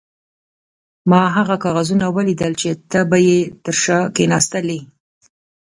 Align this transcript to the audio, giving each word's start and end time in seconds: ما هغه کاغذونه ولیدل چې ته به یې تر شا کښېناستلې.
ما 1.09 1.21
هغه 1.37 1.55
کاغذونه 1.63 2.05
ولیدل 2.17 2.53
چې 2.61 2.69
ته 2.91 2.99
به 3.09 3.17
یې 3.27 3.37
تر 3.63 3.75
شا 3.83 3.99
کښېناستلې. 4.15 4.79